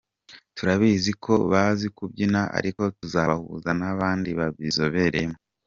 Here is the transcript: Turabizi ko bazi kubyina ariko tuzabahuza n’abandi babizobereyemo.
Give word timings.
Turabizi 0.57 1.11
ko 1.23 1.33
bazi 1.51 1.85
kubyina 1.97 2.41
ariko 2.57 2.81
tuzabahuza 2.97 3.69
n’abandi 3.79 4.29
babizobereyemo. 4.39 5.37